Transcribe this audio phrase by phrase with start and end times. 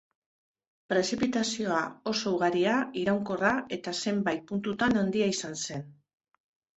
[0.91, 5.85] Prezipitazioa oso ugaria, iraunkorra eta zenbait puntutan handia izan zen.